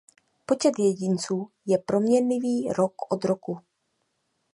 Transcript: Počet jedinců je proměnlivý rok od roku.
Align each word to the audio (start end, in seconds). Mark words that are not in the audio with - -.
Počet 0.45 0.73
jedinců 0.79 1.49
je 1.65 1.77
proměnlivý 1.77 2.69
rok 2.75 2.93
od 3.13 3.25
roku. 3.25 3.59